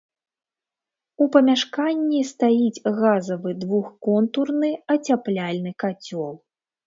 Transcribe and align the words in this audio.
У 1.23 1.27
памяшканні 1.35 2.21
стаіць 2.29 2.83
газавы 3.01 3.51
двухконтурны 3.63 4.69
ацяпляльны 4.95 5.71
кацёл. 5.85 6.35